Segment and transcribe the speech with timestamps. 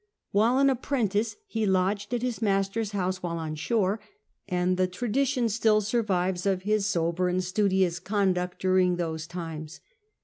[0.31, 3.99] While an apprentice, he lodged at his master's house while on shore,
[4.47, 9.79] and the tradition still survives of his sober and studious conduct during those times.